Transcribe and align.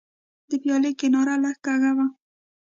د 0.49 0.51
پیالې 0.61 0.91
کناره 0.99 1.35
لږه 1.43 1.59
کږه 1.65 1.91
وه. 1.97 2.05